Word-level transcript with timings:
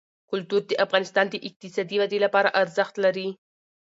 کلتور 0.29 0.61
د 0.67 0.71
افغانستان 0.85 1.25
د 1.29 1.35
اقتصادي 1.47 1.95
ودې 1.99 2.19
لپاره 2.25 2.55
ارزښت 2.61 2.95
لري. 3.05 3.29